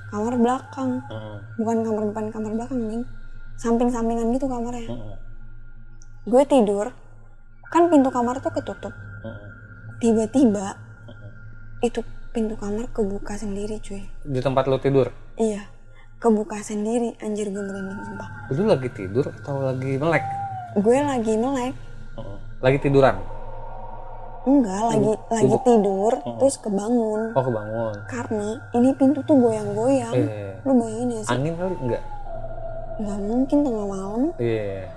kamar 0.09 0.33
belakang. 0.41 0.91
Hmm. 1.05 1.37
bukan 1.59 1.77
kamar 1.85 2.03
depan 2.09 2.25
kamar 2.33 2.51
belakang 2.55 2.79
nih 2.87 3.03
samping 3.59 3.89
sampingan 3.93 4.31
gitu 4.33 4.47
kamarnya. 4.49 4.89
Hmm. 4.89 5.15
gue 6.25 6.43
tidur 6.49 6.89
kan 7.69 7.91
pintu 7.91 8.09
kamar 8.09 8.39
tuh 8.41 8.49
ketutup. 8.55 8.93
Hmm. 9.21 9.37
tiba-tiba 10.01 10.79
itu 11.83 12.01
pintu 12.33 12.57
kamar 12.57 12.89
kebuka 12.89 13.37
sendiri 13.37 13.77
cuy 13.83 14.01
di 14.25 14.39
tempat 14.41 14.65
lu 14.65 14.79
tidur? 14.81 15.13
Iya 15.37 15.74
kebuka 16.25 16.57
sendiri 16.65 17.13
anjir 17.21 17.53
gue 17.53 17.61
merinding 17.61 18.01
sumpah. 18.01 18.29
Lu 18.49 18.65
lagi 18.65 18.89
tidur 18.89 19.29
atau 19.29 19.61
lagi 19.61 19.93
melek? 20.01 20.25
Gue 20.73 20.97
lagi 20.97 21.33
melek. 21.37 21.77
Hmm. 22.17 22.41
lagi 22.65 22.77
tiduran? 22.81 23.21
Enggak 24.49 24.81
lagi 24.89 25.13
lagi 25.29 25.57
tidur 25.61 26.13
terus 26.41 26.57
kebangun. 26.57 27.29
Oh 27.37 27.43
kebangun. 27.45 27.95
Karena 28.09 28.57
ini 28.73 28.89
pintu 28.97 29.21
tuh 29.21 29.37
goyang-goyang. 29.37 30.13
Eh 30.17 30.57
lu 30.65 30.73
bayangin 30.81 31.13
ya 31.13 31.21
sih. 31.21 31.29
Angin 31.29 31.53
kali 31.53 31.75
enggak? 31.77 32.03
Nggak 32.97 33.19
mungkin 33.21 33.57
tengah 33.61 33.85
malam. 33.85 34.21
Iya. 34.41 34.89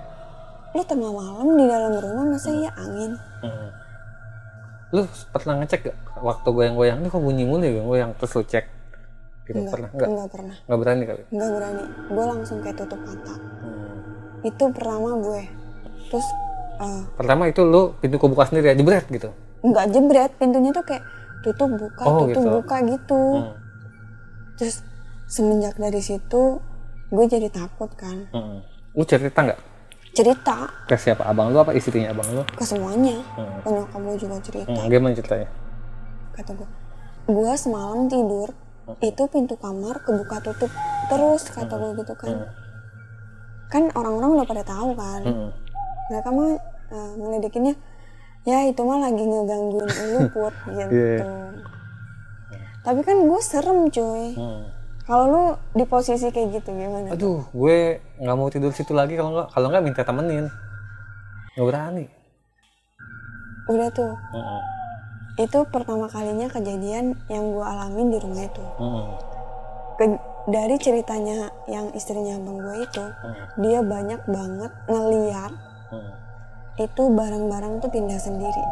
Lu 0.73 0.81
tengah 0.81 1.11
malam 1.13 1.47
di 1.53 1.65
dalam 1.69 1.93
rumah 1.93 2.25
masa 2.25 2.49
iya 2.49 2.71
angin? 2.73 3.13
Hmm. 3.45 3.69
lu 4.89 5.05
pernah 5.29 5.61
ngecek 5.61 5.93
gak 5.93 5.97
waktu 6.17 6.49
goyang-goyang? 6.49 6.97
Ini 6.97 7.13
kok 7.13 7.21
bunyi 7.21 7.45
mulu 7.45 7.61
ya 7.61 7.85
goyang 7.85 8.17
terus 8.17 8.33
lu 8.33 8.41
cek 8.41 8.78
gitu. 9.49 9.57
Enggak 9.57 9.73
pernah? 9.73 9.89
Enggak? 9.91 10.07
enggak 10.07 10.29
pernah. 10.29 10.55
Nggak 10.61 10.79
berani 10.79 11.03
kali? 11.03 11.21
Enggak 11.33 11.49
berani. 11.57 11.83
Gue 12.05 12.25
langsung 12.29 12.57
kayak 12.61 12.77
tutup 12.77 13.01
mata. 13.01 13.35
Hmm. 13.35 13.97
itu 14.39 14.63
pertama 14.71 15.09
gue. 15.19 15.41
Terus 16.07 16.27
eh, 16.79 17.01
pertama 17.17 17.43
itu 17.45 17.61
lu 17.61 17.81
pintu 17.97 18.15
kebuka 18.15 18.47
sendiri 18.47 18.71
ya 18.71 18.75
jebret 18.77 19.05
gitu? 19.09 19.29
Nggak 19.59 19.85
jebret. 19.89 20.31
Pintunya 20.37 20.71
tuh 20.71 20.85
kayak 20.85 21.03
tutup 21.41 21.69
buka 21.73 22.03
Oh, 22.05 22.23
tutup 22.23 22.29
gitu. 22.29 22.49
buka 22.55 22.77
gitu. 22.85 23.21
Hmm. 23.41 23.53
terus 24.55 24.83
semenjak 25.25 25.75
dari 25.75 25.99
situ 25.99 26.59
gue 27.09 27.25
jadi 27.25 27.49
takut 27.49 27.89
kan. 27.95 28.29
Hmm. 28.29 28.61
lu 28.93 29.03
cerita 29.03 29.39
nggak 29.41 29.59
cerita. 30.11 30.67
Ke 30.85 30.95
siapa? 30.95 31.25
Abang 31.25 31.49
lu 31.49 31.57
apa 31.57 31.71
istrinya 31.71 32.11
abang 32.11 32.27
lu? 32.31 32.43
Ke 32.49 32.63
semuanya. 32.63 33.19
Hmm. 33.33 33.59
ke 33.59 33.67
nyokap 33.67 33.99
gue 33.99 34.15
juga 34.19 34.35
cerita. 34.39 34.71
Hmm, 34.71 34.87
gimana 34.87 35.13
ceritanya 35.13 35.49
kata 36.33 36.55
gue 36.55 36.69
gue 37.27 37.51
semalam 37.53 38.07
tidur 38.07 38.49
itu 38.97 39.23
pintu 39.29 39.53
kamar 39.59 40.01
kebuka 40.01 40.41
tutup 40.41 40.71
terus 41.09 41.41
kata 41.49 41.73
gue 41.77 41.91
gitu 42.01 42.13
kan. 42.17 42.49
Kan 43.69 43.93
orang-orang 43.93 44.41
udah 44.41 44.47
pada 44.49 44.63
tahu 44.65 44.97
kan. 44.97 45.21
Hmm. 45.25 45.49
mereka 46.09 46.29
mah 46.33 46.57
ngeledekinnya 46.89 47.77
ya 48.41 48.65
itu 48.65 48.81
mah 48.81 48.97
lagi 48.97 49.21
ngegangguin 49.21 49.89
lu 50.15 50.19
put 50.33 50.53
gitu. 50.73 50.89
Iya. 50.89 51.21
tapi 52.81 53.05
kan 53.05 53.17
gue 53.29 53.41
serem 53.45 53.93
cuy. 53.93 54.33
Hmm. 54.33 54.65
kalau 55.05 55.25
lu 55.29 55.43
di 55.77 55.85
posisi 55.85 56.29
kayak 56.29 56.61
gitu 56.61 56.69
gimana 56.73 57.13
aduh 57.13 57.45
gue 57.49 57.97
nggak 58.21 58.37
mau 58.37 58.49
tidur 58.49 58.73
situ 58.73 58.93
lagi 58.93 59.17
kalau 59.17 59.37
nggak 59.37 59.47
kalau 59.53 59.67
nggak 59.69 59.83
minta 59.85 60.01
temenin. 60.01 60.49
Nggak 61.53 61.65
berani. 61.69 62.05
Udah 63.69 63.89
tuh. 63.93 64.13
Hmm. 64.33 64.78
Itu 65.39 65.63
pertama 65.65 66.05
kalinya 66.05 66.51
kejadian 66.51 67.15
yang 67.31 67.43
gue 67.49 67.63
alamin 67.63 68.11
di 68.11 68.19
rumah 68.19 68.43
itu. 68.43 68.63
Hmm. 68.75 69.07
Ke- 69.95 70.19
dari 70.45 70.75
ceritanya 70.75 71.47
yang 71.65 71.93
istrinya 71.93 72.35
abang 72.35 72.59
gue 72.59 72.75
itu 72.81 73.05
dia 73.59 73.79
banyak 73.79 74.19
banget 74.25 74.71
ngeliat 74.85 75.51
Hmm. 75.89 76.11
itu 76.75 77.03
barang-barang 77.07 77.79
tuh 77.79 77.87
pindah 77.87 78.19
sendiri. 78.19 78.63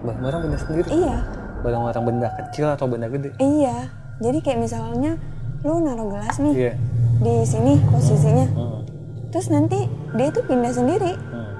Barang-barang 0.00 0.40
benda 0.42 0.58
sendiri? 0.58 0.88
Iya. 0.88 1.16
Barang-barang 1.60 2.04
benda 2.04 2.28
kecil 2.36 2.66
atau 2.68 2.86
benda 2.86 3.06
gede? 3.06 3.34
Iya. 3.38 3.90
Jadi 4.18 4.38
kayak 4.40 4.60
misalnya 4.60 5.14
lu 5.62 5.78
naruh 5.78 6.06
gelas 6.08 6.38
nih 6.38 6.54
iya. 6.54 6.72
di 7.18 7.34
sini 7.42 7.78
posisinya. 7.86 8.46
Hmm. 8.50 8.82
terus 9.28 9.52
nanti 9.52 9.84
dia 10.16 10.28
tuh 10.30 10.40
pindah 10.42 10.72
sendiri. 10.72 11.12
Hmm. 11.14 11.52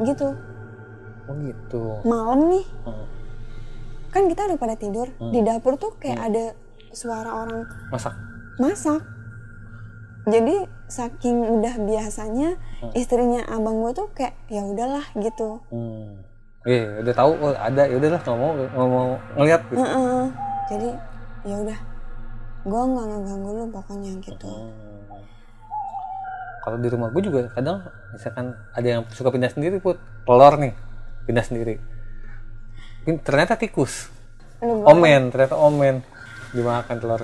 gitu 0.00 0.32
oh 1.28 1.34
gitu. 1.40 1.82
Malam 2.04 2.40
nih. 2.52 2.66
Hmm. 2.86 3.06
kan 4.14 4.30
kita 4.30 4.46
udah 4.46 4.58
pada 4.62 4.76
tidur. 4.78 5.10
Di 5.10 5.42
dapur 5.42 5.74
tuh 5.74 5.98
kayak 5.98 6.20
ada 6.30 6.44
suara 6.94 7.34
orang 7.34 7.66
masak. 7.90 8.14
masak. 8.62 9.02
Jadi 10.24 10.56
saking 10.88 11.60
udah 11.60 11.74
biasanya 11.84 12.56
istrinya 12.96 13.44
abang 13.50 13.82
gue 13.84 13.92
tuh 13.92 14.08
kayak 14.14 14.38
ya 14.48 14.62
udahlah 14.64 15.04
gitu. 15.18 15.60
Hmm. 15.68 16.22
iya 16.64 17.04
udah 17.04 17.12
tahu 17.12 17.32
oh, 17.44 17.52
ada 17.52 17.82
ya 17.84 17.96
udahlah 18.00 18.20
nggak 18.24 18.38
mau 18.40 18.50
nggak 18.56 18.88
mau 18.88 19.08
ngeliat 19.36 19.62
gitu. 19.68 19.84
Heeh. 19.84 20.24
jadi 20.64 20.88
ya 21.44 21.56
udah 21.60 21.78
gue 22.64 22.82
nggak 22.88 23.06
ngeganggu 23.12 23.50
lu 23.52 23.64
pokoknya 23.68 24.10
gitu. 24.24 24.48
Hmm. 24.48 25.20
kalau 26.64 26.80
di 26.80 26.88
rumah 26.88 27.12
gue 27.12 27.20
juga 27.20 27.40
kadang 27.52 27.84
misalkan 28.16 28.56
ada 28.72 28.88
yang 28.88 29.02
suka 29.12 29.28
pindah 29.28 29.52
sendiri 29.52 29.76
put. 29.82 30.00
Telur 30.24 30.56
nih 30.56 30.72
pindah 31.24 31.44
sendiri. 31.44 31.80
Ternyata 33.04 33.60
tikus. 33.60 34.08
Omen 34.64 35.28
ternyata 35.28 35.56
omen. 35.60 36.00
Dimakan 36.54 36.96
telur. 37.02 37.22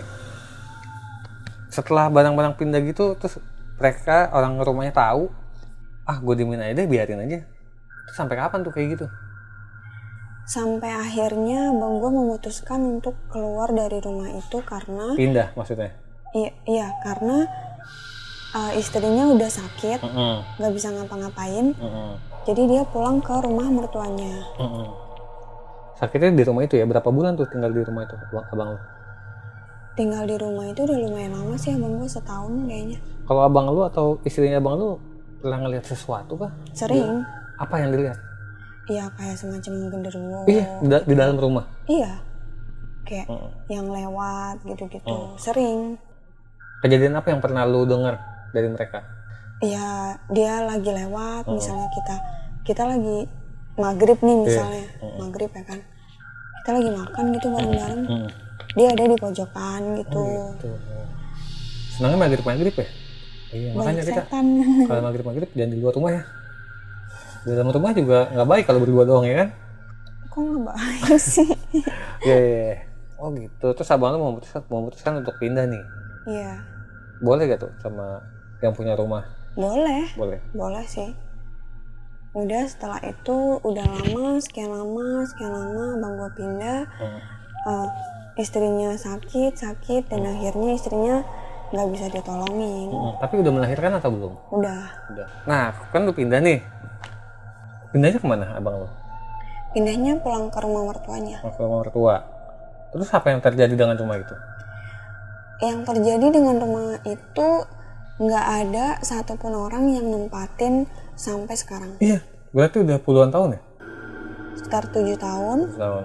Setelah 1.70 2.10
barang-barang 2.10 2.58
pindah 2.58 2.82
gitu 2.82 3.14
terus 3.14 3.38
mereka 3.78 4.28
orang 4.34 4.58
rumahnya 4.60 4.92
tahu 4.92 5.32
ah 6.04 6.18
gue 6.18 6.34
dimin 6.34 6.60
aja 6.60 6.74
deh 6.74 6.90
biarin 6.90 7.22
aja. 7.22 7.46
Terus 8.10 8.16
sampai 8.18 8.36
kapan 8.36 8.66
tuh 8.66 8.74
kayak 8.74 8.98
gitu? 8.98 9.06
Sampai 10.50 10.90
akhirnya 10.90 11.70
bang 11.70 11.94
gue 12.02 12.10
memutuskan 12.10 12.98
untuk 12.98 13.14
keluar 13.30 13.70
dari 13.70 14.02
rumah 14.02 14.34
itu 14.34 14.58
karena 14.66 15.14
pindah 15.14 15.54
maksudnya? 15.54 15.94
Iya, 16.34 16.50
iya 16.66 16.88
karena 17.06 17.46
uh, 18.58 18.72
istrinya 18.74 19.30
udah 19.30 19.46
sakit 19.46 20.02
nggak 20.58 20.72
bisa 20.74 20.90
ngapa-ngapain. 20.90 21.70
Heeh, 21.70 22.12
jadi 22.44 22.62
dia 22.66 22.82
pulang 22.88 23.20
ke 23.20 23.34
rumah 23.40 23.68
mertuanya. 23.68 24.32
Heeh. 24.56 24.88
sakitnya 26.00 26.32
di 26.32 26.44
rumah 26.48 26.64
itu 26.64 26.80
ya? 26.80 26.88
Berapa 26.88 27.12
bulan 27.12 27.36
tuh 27.36 27.44
tinggal 27.44 27.68
di 27.68 27.84
rumah 27.84 28.08
itu 28.08 28.16
abang, 28.16 28.44
abang 28.48 28.68
lu? 28.72 28.80
Tinggal 29.92 30.24
di 30.24 30.36
rumah 30.40 30.64
itu 30.64 30.80
udah 30.80 30.96
lumayan 30.96 31.32
lama 31.36 31.54
sih 31.60 31.76
abang 31.76 32.00
gue 32.00 32.08
setahun 32.08 32.52
kayaknya. 32.64 32.98
Kalau 33.28 33.42
abang 33.44 33.68
lu 33.68 33.84
atau 33.84 34.16
istrinya 34.24 34.56
abang 34.56 34.80
lu 34.80 34.96
pernah 35.44 35.60
ngeliat 35.60 35.84
sesuatu 35.84 36.40
kah? 36.40 36.48
Sering. 36.72 37.20
Apa 37.60 37.84
yang 37.84 37.92
dilihat? 37.92 38.16
Iya 38.88 39.12
kayak 39.12 39.36
semacam 39.36 39.72
genderuwo. 39.92 40.40
Iya 40.48 40.64
di, 40.80 40.86
da- 40.88 41.04
di 41.04 41.14
dalam 41.14 41.36
rumah? 41.36 41.68
Iya. 41.84 42.16
Kayak 43.04 43.26
Heeh. 43.28 43.50
yang 43.68 43.86
lewat 43.92 44.56
gitu-gitu. 44.64 45.16
Sering. 45.36 46.00
Kejadian 46.80 47.20
apa 47.20 47.28
yang 47.28 47.44
pernah 47.44 47.68
lu 47.68 47.84
dengar 47.84 48.16
dari 48.56 48.72
mereka 48.72 49.04
ya 49.60 49.86
dia 50.28 50.64
lagi 50.64 50.88
lewat 50.88 51.44
Oh. 51.44 51.54
misalnya 51.54 51.88
kita 51.92 52.16
kita 52.64 52.82
lagi 52.84 53.28
maghrib 53.76 54.18
nih 54.18 54.36
misalnya. 54.44 54.86
Mm-mm. 55.00 55.18
maghrib 55.20 55.50
ya 55.50 55.62
kan? 55.64 55.80
Kita 56.60 56.70
lagi 56.76 56.90
makan 56.92 57.24
gitu 57.32 57.46
bareng-bareng. 57.48 58.02
Hmm. 58.04 58.30
dia 58.70 58.86
ada 58.86 59.02
di 59.02 59.16
pojokan 59.18 59.80
gitu. 59.98 60.24
Tuh. 60.62 60.78
senangnya 61.90 62.18
maghrib 62.22 62.44
maghrib 62.46 62.70
ya? 62.70 62.88
Iya 63.50 63.68
makanya 63.74 64.02
kita 64.06 64.22
kalau 64.88 65.02
maghrib 65.02 65.26
maghrib 65.26 65.50
jangan 65.50 65.70
di 65.74 65.78
luar 65.82 65.94
rumah 65.94 66.10
ya. 66.14 66.22
Di 67.40 67.50
dalam 67.50 67.68
rumah 67.68 67.90
juga 67.90 68.18
nggak 68.30 68.48
baik 68.48 68.64
kalau 68.64 68.78
berdua 68.78 69.02
doang 69.02 69.26
ya 69.26 69.34
kan? 69.42 69.48
Kok 70.28 70.38
nggak 70.38 70.64
baik 70.70 71.18
sih? 71.34 71.50
Iya 72.22 72.36
iya, 72.38 72.60
iya. 72.70 72.76
oh 73.18 73.34
gitu. 73.34 73.66
Terus 73.74 73.90
abang 73.90 74.14
lu 74.14 74.22
memutuskan 74.22 74.62
memutuskan 74.70 75.12
untuk 75.18 75.34
pindah 75.42 75.66
nih? 75.66 75.82
Iya. 76.30 76.52
Boleh 77.18 77.50
gak 77.50 77.66
tuh 77.66 77.72
sama 77.82 78.22
yang 78.62 78.70
punya 78.70 78.94
rumah 78.94 79.24
boleh. 79.54 80.04
Boleh. 80.14 80.38
Boleh 80.54 80.84
sih. 80.86 81.10
Udah 82.30 82.62
setelah 82.70 83.02
itu 83.02 83.58
udah 83.66 83.82
lama 83.82 84.38
sekian 84.38 84.70
lama 84.70 85.26
sekian 85.26 85.50
lama 85.50 85.84
abang 85.98 86.12
gua 86.14 86.30
pindah. 86.34 86.80
Hmm. 86.98 87.20
eh, 87.60 87.88
istrinya 88.38 88.96
sakit 88.96 89.52
sakit 89.58 90.08
dan 90.08 90.24
akhirnya 90.24 90.78
istrinya 90.78 91.26
nggak 91.70 91.88
bisa 91.94 92.06
ditolongin. 92.10 92.90
Mm-mm. 92.90 93.14
tapi 93.22 93.34
udah 93.38 93.52
melahirkan 93.54 93.92
atau 93.98 94.10
belum? 94.10 94.34
Udah. 94.50 94.82
Udah. 95.14 95.26
Nah 95.46 95.70
kan 95.94 96.02
lu 96.02 96.10
pindah 96.14 96.42
nih. 96.42 96.58
Pindahnya 97.90 98.18
ke 98.22 98.26
mana 98.26 98.46
abang 98.54 98.86
lu? 98.86 98.88
Pindahnya 99.70 100.18
pulang 100.18 100.50
ke 100.50 100.58
rumah 100.62 100.82
mertuanya. 100.90 101.38
Ke 101.42 101.58
rumah 101.62 101.82
mertua. 101.86 102.16
Terus 102.90 103.06
apa 103.14 103.30
yang 103.30 103.38
terjadi 103.42 103.74
dengan 103.74 103.94
rumah 103.94 104.18
itu? 104.18 104.34
Yang 105.62 105.78
terjadi 105.94 106.26
dengan 106.30 106.56
rumah 106.58 106.98
itu 107.06 107.48
nggak 108.20 108.46
ada 108.60 108.86
satupun 109.00 109.50
orang 109.50 109.88
yang 109.88 110.04
nempatin 110.06 110.84
sampai 111.14 111.56
sekarang 111.56 111.96
iya 111.98 112.20
berarti 112.50 112.80
udah 112.80 112.98
puluhan 112.98 113.28
tahun 113.28 113.56
ya 113.56 113.60
sekitar 114.54 114.84
tujuh 114.88 115.16
tahun 115.16 115.58
tahun 115.72 116.04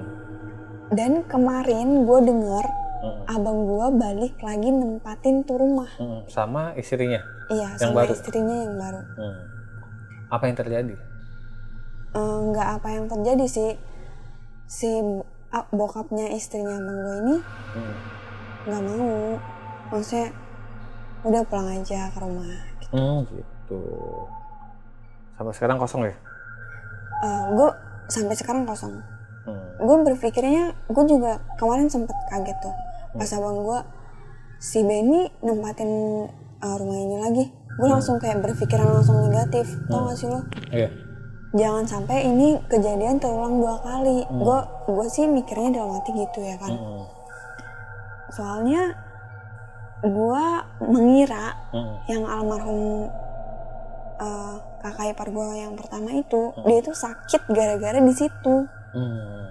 dan 0.89 1.12
kemarin 1.25 1.88
gue 2.03 2.19
denger 2.24 2.65
Mm-mm. 2.95 3.24
abang 3.27 3.60
gue 3.65 3.88
balik 3.93 4.36
lagi 4.39 4.69
nempatin 4.69 5.43
tuh 5.43 5.60
rumah 5.60 5.91
Mm-mm. 5.98 6.24
sama 6.25 6.72
istrinya 6.74 7.19
iya 7.48 7.74
Yang 7.74 7.81
sama 7.84 7.98
baru? 8.00 8.12
istrinya 8.13 8.55
yang 8.63 8.75
baru 8.75 9.01
Hmm. 9.13 9.38
apa 10.27 10.43
yang 10.45 10.55
terjadi 10.55 10.95
Eh, 12.15 12.38
nggak 12.48 12.67
apa 12.79 12.88
yang 12.89 13.05
terjadi 13.05 13.43
sih 13.45 13.72
si 14.65 14.88
bokapnya 15.69 16.31
istrinya 16.31 16.74
abang 16.74 16.98
gue 16.98 17.15
ini 17.19 17.36
Hmm. 17.75 17.95
nggak 18.65 18.81
mau 18.84 19.36
maksudnya 19.89 20.31
udah 21.25 21.41
pulang 21.50 21.74
aja 21.74 22.13
ke 22.13 22.17
rumah. 22.22 22.46
Hmm, 22.94 23.25
gitu. 23.27 23.82
Sampai 25.36 25.53
sekarang 25.58 25.77
kosong 25.82 26.05
ya? 26.08 26.15
Gue 27.58 27.70
sampai 28.08 28.36
sekarang 28.38 28.63
kosong. 28.70 29.01
Hmm. 29.46 29.62
gue 29.77 29.98
berpikirnya 30.10 30.74
gue 30.89 31.05
juga 31.05 31.38
kemarin 31.62 31.86
sempet 31.86 32.17
kaget 32.34 32.58
tuh. 32.65 32.74
Pas 33.13 33.29
abang 33.38 33.62
gue 33.62 33.79
si 34.58 34.82
Benny 34.82 35.29
nempatin 35.46 35.89
uh, 36.65 36.75
rumah 36.82 36.98
ini 36.98 37.17
lagi. 37.22 37.46
Gue 37.77 37.88
langsung 37.91 38.17
kayak 38.17 38.41
berpikiran 38.41 38.89
langsung 38.89 39.22
negatif 39.22 39.70
tau 39.86 40.10
gak 40.10 40.17
sih 40.17 40.25
lo? 40.25 40.41
Iya. 40.74 40.89
Jangan 41.55 41.86
sampai 41.86 42.25
ini 42.25 42.58
kejadian 42.65 43.22
terulang 43.22 43.62
dua 43.62 43.77
kali. 43.86 44.25
Gue 44.34 44.60
gue 44.89 45.08
sih 45.13 45.29
mikirnya 45.29 45.77
dalam 45.82 45.94
hati 45.98 46.12
gitu 46.13 46.39
ya 46.41 46.58
kan. 46.58 46.74
Mm-mm. 46.74 47.05
soalnya 48.34 48.98
gue 50.02 50.44
mengira 50.82 51.56
Mm-mm. 51.70 51.96
yang 52.06 52.24
almarhum 52.24 53.08
uh, 54.18 54.56
kakak 54.80 55.12
ipar 55.12 55.28
gue 55.28 55.48
yang 55.58 55.74
pertama 55.74 56.12
itu 56.12 56.42
dia 56.62 56.78
itu 56.80 56.92
sakit 56.92 57.42
gara-gara 57.50 57.98
di 57.98 58.14
situ 58.14 58.56
Hmm. 58.92 59.44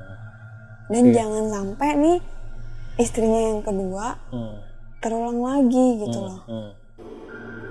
dan 0.88 1.05
Iya. 1.05 1.14
jangan 1.14 1.45
sampai 1.51 1.90
nih 1.95 2.18
istrinya 2.97 3.40
yang 3.47 3.61
kedua 3.61 4.16
Hmm. 4.31 4.57
terulang 4.99 5.37
lagi 5.38 6.01
gitu 6.01 6.18
loh 6.18 6.40
Hmm. 6.45 6.71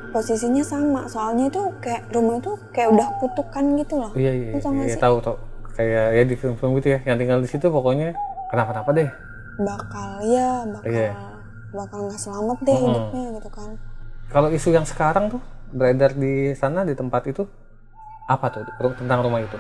posisinya 0.09 0.61
sama 0.61 1.01
soalnya 1.07 1.47
itu 1.47 1.61
kayak 1.79 2.09
rumah 2.09 2.37
itu 2.37 2.53
kayak 2.69 2.89
udah 2.91 3.07
kutukan 3.17 3.65
gitu 3.75 3.97
loh 3.97 4.11
iya 4.13 4.29
iya 4.31 4.47
iya 4.53 4.85
sih? 4.87 5.01
tahu 5.01 5.17
tahu 5.19 5.37
kayak 5.73 6.05
ya 6.13 6.23
di 6.23 6.35
film-film 6.35 6.77
gitu 6.77 6.87
ya 6.91 6.99
yang 7.03 7.17
tinggal 7.17 7.41
di 7.41 7.49
situ 7.49 7.65
pokoknya 7.65 8.13
kenapa-napa 8.49 8.93
deh 8.93 9.09
bakal 9.55 10.09
ya 10.21 10.49
bakal 10.67 10.91
Iya. 10.91 11.11
Bakal 11.73 12.05
nggak 12.05 12.21
selamat 12.21 12.57
deh 12.61 12.77
Mm-mm. 12.77 12.87
hidupnya 12.87 13.23
gitu 13.41 13.49
kan. 13.49 13.69
Kalau 14.29 14.49
isu 14.53 14.69
yang 14.71 14.85
sekarang 14.85 15.33
tuh 15.33 15.41
beredar 15.73 16.13
di 16.13 16.53
sana 16.53 16.85
di 16.85 16.93
tempat 16.93 17.25
itu 17.27 17.43
apa 18.29 18.45
tuh? 18.53 18.63
Tentang 18.97 19.19
rumah 19.25 19.41
itu? 19.41 19.57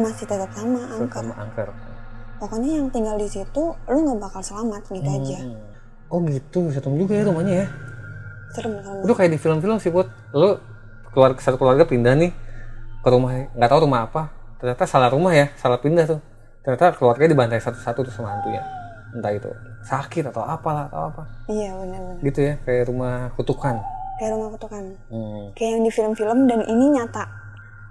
Masih 0.00 0.24
tetap 0.24 0.50
sama 0.56 0.80
angker. 0.96 1.22
sama 1.22 1.34
angker. 1.36 1.68
Pokoknya 2.40 2.70
yang 2.80 2.88
tinggal 2.88 3.16
di 3.20 3.28
situ 3.28 3.62
lu 3.90 3.98
nggak 4.04 4.18
bakal 4.18 4.40
selamat 4.40 4.82
gitu 4.88 5.10
aja. 5.10 5.38
Hmm. 5.44 5.60
oh 6.08 6.18
gitu. 6.24 6.72
Serem 6.72 6.96
juga 6.96 7.12
ya 7.20 7.24
rumahnya 7.28 7.54
ya? 7.62 7.66
Serem 8.56 8.72
serem. 8.80 9.04
Itu 9.04 9.12
kayak 9.12 9.30
di 9.36 9.38
film-film 9.38 9.76
sih 9.76 9.92
buat 9.92 10.08
lu 10.32 10.56
keluar 11.12 11.36
satu 11.36 11.60
keluarga 11.60 11.84
pindah 11.84 12.14
nih 12.16 12.32
ke 13.04 13.08
rumah 13.08 13.52
nggak 13.52 13.68
tahu 13.68 13.80
rumah 13.84 14.08
apa. 14.08 14.32
Ternyata 14.58 14.88
salah 14.88 15.12
rumah 15.12 15.36
ya 15.36 15.52
salah 15.60 15.76
pindah 15.76 16.04
tuh. 16.08 16.20
Ternyata 16.64 16.96
keluarganya 16.96 17.32
dibantai 17.36 17.60
satu-satu 17.60 18.08
tuh 18.08 18.12
sama 18.12 18.34
hantunya 18.34 18.77
entah 19.10 19.32
itu 19.32 19.50
sakit 19.80 20.28
atau 20.28 20.42
apalah 20.42 20.86
atau 20.86 21.08
apa. 21.08 21.22
Iya 21.46 21.72
benar-benar 21.74 22.20
gitu 22.20 22.40
ya 22.42 22.54
kayak 22.62 22.84
rumah 22.86 23.14
kutukan. 23.34 23.76
Kayak 24.16 24.30
rumah 24.34 24.48
kutukan. 24.50 24.84
Hmm. 25.08 25.44
kayak 25.52 25.70
yang 25.70 25.82
di 25.82 25.90
film-film 25.90 26.38
dan 26.44 26.60
ini 26.64 26.84
nyata. 26.92 27.24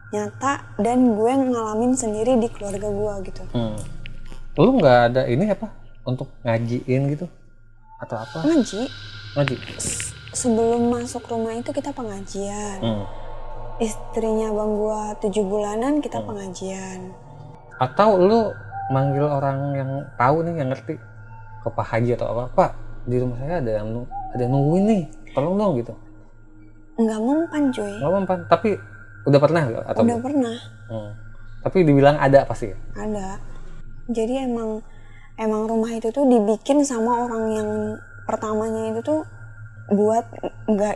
Nyata 0.07 0.53
dan 0.77 1.13
gue 1.13 1.31
ngalamin 1.51 1.93
sendiri 1.93 2.35
di 2.35 2.47
keluarga 2.47 2.87
gue 2.87 3.13
gitu. 3.25 3.43
Hmm. 3.51 3.75
lu 4.55 4.73
nggak 4.75 4.99
ada 5.07 5.21
ini 5.25 5.47
apa? 5.47 5.69
Untuk 6.01 6.31
ngajiin 6.41 7.01
gitu? 7.11 7.25
Atau 7.97 8.17
apa? 8.17 8.41
Ngaji? 8.41 8.81
Ngaji. 9.33 9.55
S- 9.75 10.09
sebelum 10.33 10.89
masuk 10.89 11.25
rumah 11.25 11.53
itu 11.53 11.69
kita 11.69 11.91
pengajian. 11.91 12.79
Hmm. 12.79 13.05
istrinya 13.77 14.49
bang 14.49 14.71
gue 14.73 15.01
tujuh 15.21 15.43
bulanan 15.43 15.93
kita 15.99 16.17
Hmm. 16.17 16.27
pengajian. 16.27 16.99
Atau 17.77 18.17
lu 18.17 18.49
manggil 18.89 19.21
orang 19.21 19.57
yang 19.71 19.89
tahu 20.17 20.41
nih 20.41 20.57
yang 20.57 20.69
ngerti 20.71 20.97
ke 21.67 21.69
Pak 21.75 21.87
Haji 21.91 22.11
atau 22.15 22.27
apa 22.31 22.43
Pak 22.55 22.71
di 23.07 23.15
rumah 23.19 23.37
saya 23.43 23.59
ada 23.59 23.71
yang 23.83 23.87
ada 24.07 24.41
yang 24.43 24.51
nungguin 24.55 24.83
nih 24.87 25.03
tolong 25.35 25.55
dong 25.59 25.73
gitu. 25.83 25.93
Nggak 26.97 27.19
mempan 27.19 27.63
cuy. 27.75 27.93
Nggak 27.99 28.11
mempan 28.15 28.39
tapi 28.47 28.69
udah 29.27 29.39
pernah 29.43 29.61
nggak? 29.67 29.83
Atau 29.91 30.01
udah 30.03 30.17
belum? 30.17 30.23
pernah. 30.23 30.57
Hmm. 30.87 31.11
tapi 31.57 31.83
dibilang 31.83 32.15
ada 32.15 32.47
pasti 32.47 32.71
ya? 32.71 32.77
ada. 32.95 33.43
Jadi 34.07 34.39
emang 34.39 34.79
emang 35.35 35.67
rumah 35.67 35.91
itu 35.91 36.07
tuh 36.15 36.23
dibikin 36.23 36.79
sama 36.87 37.27
orang 37.27 37.43
yang 37.51 37.69
pertamanya 38.23 38.95
itu 38.95 39.03
tuh 39.03 39.21
buat 39.91 40.23
nggak 40.71 40.95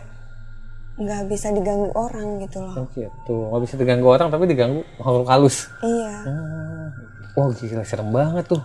nggak 1.01 1.21
bisa 1.27 1.51
diganggu 1.51 1.91
orang 1.91 2.39
gitu 2.39 2.63
loh. 2.63 2.75
Oh 2.79 2.87
gitu. 2.95 3.35
Nggak 3.51 3.61
bisa 3.67 3.75
diganggu 3.75 4.07
orang 4.07 4.27
tapi 4.31 4.47
diganggu 4.47 4.79
makhluk 4.95 5.27
halus. 5.27 5.67
Iya. 5.83 6.15
Hmm. 6.23 6.87
wah 7.31 7.47
gila 7.55 7.83
serem 7.87 8.11
banget 8.11 8.43
tuh 8.43 8.59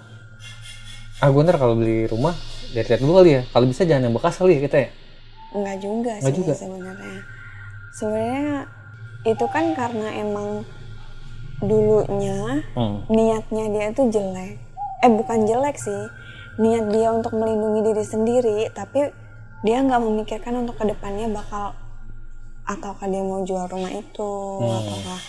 ah 1.16 1.28
gue 1.28 1.42
ntar 1.42 1.56
kalau 1.56 1.74
beli 1.74 2.04
rumah 2.06 2.36
lihat-lihat 2.70 3.00
dulu 3.00 3.12
kali 3.16 3.30
ya 3.32 3.42
kalau 3.48 3.64
bisa 3.64 3.82
jangan 3.82 4.08
yang 4.08 4.14
bekas 4.14 4.36
kali 4.36 4.52
ya 4.54 4.60
kita 4.62 4.76
ya 4.78 4.88
nggak 5.56 5.76
juga 5.80 6.12
Nggak 6.14 6.26
sih 6.26 6.36
juga? 6.36 6.52
sebenarnya 6.52 7.16
sebenarnya 7.90 8.50
itu 9.24 9.46
kan 9.48 9.64
karena 9.72 10.08
emang 10.14 10.48
dulunya 11.58 12.60
hmm. 12.76 13.08
niatnya 13.08 13.64
dia 13.70 13.86
tuh 13.90 14.06
jelek 14.06 14.60
eh 15.00 15.10
bukan 15.10 15.38
jelek 15.44 15.76
sih 15.76 16.02
niat 16.56 16.88
dia 16.88 17.08
untuk 17.10 17.32
melindungi 17.32 17.80
diri 17.82 18.04
sendiri 18.04 18.58
tapi 18.70 19.08
dia 19.62 19.80
nggak 19.80 19.98
memikirkan 19.98 20.52
untuk 20.58 20.76
ke 20.76 20.84
depannya 20.84 21.32
bakal 21.32 21.72
ataukah 22.62 23.06
dia 23.06 23.20
mau 23.20 23.40
jual 23.40 23.64
rumah 23.66 23.88
itu 23.88 24.32
Hmm. 24.58 24.68
ataukah 24.74 25.20